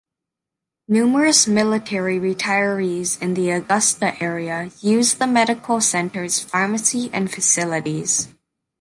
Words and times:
Numerous 0.87 1.45
military 1.45 2.19
retirees 2.19 3.21
in 3.21 3.35
the 3.35 3.51
Augusta 3.51 4.15
area 4.19 4.71
use 4.79 5.13
the 5.13 5.27
medical 5.27 5.79
center's 5.79 6.39
pharmacy 6.39 7.11
and 7.13 7.31
facilities. 7.31 8.27